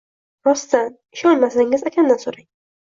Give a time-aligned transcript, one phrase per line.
[0.49, 0.89] Rostdan.
[1.19, 2.51] Ishonmasangiz, akamdan so'rang.